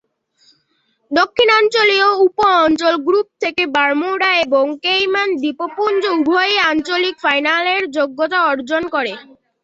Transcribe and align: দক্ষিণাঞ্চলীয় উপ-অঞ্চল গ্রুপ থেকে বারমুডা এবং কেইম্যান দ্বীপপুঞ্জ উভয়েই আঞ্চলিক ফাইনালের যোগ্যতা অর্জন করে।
দক্ষিণাঞ্চলীয় 1.11 2.07
উপ-অঞ্চল 2.25 2.93
গ্রুপ 3.07 3.27
থেকে 3.43 3.63
বারমুডা 3.75 4.29
এবং 4.45 4.65
কেইম্যান 4.83 5.29
দ্বীপপুঞ্জ 5.41 6.01
উভয়েই 6.15 6.57
আঞ্চলিক 6.69 7.15
ফাইনালের 7.23 7.81
যোগ্যতা 7.97 8.39
অর্জন 8.51 8.83
করে। 8.95 9.13